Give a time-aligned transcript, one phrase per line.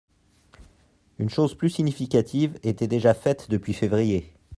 [1.19, 4.33] Une chose plus significative était déjà faite depuis février.